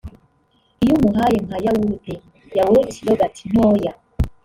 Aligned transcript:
Iyo 0.83 0.93
umuhaye 0.97 1.37
nka 1.45 1.57
yawurute 1.65 2.13
(Yaourt 2.57 2.89
/Yogurt) 3.05 3.35
ntoya 3.51 3.91